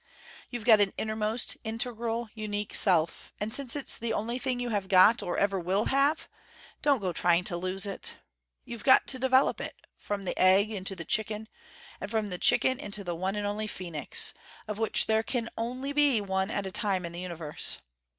[0.49, 4.87] You've got an innermost, integral unique self, and since it's the only thing you have
[4.87, 6.27] got or ever will have,
[6.81, 8.15] don't go trying to lose it.
[8.65, 11.47] You've got to develop it, from the egg into the chicken,
[11.99, 14.33] and from the chicken into the one and only phoenix,
[14.67, 17.77] of which there can only be one at a time in the universe.